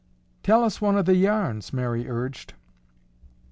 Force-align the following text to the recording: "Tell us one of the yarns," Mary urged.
"Tell 0.41 0.63
us 0.63 0.81
one 0.81 0.97
of 0.97 1.05
the 1.05 1.13
yarns," 1.15 1.71
Mary 1.71 2.09
urged. 2.09 2.55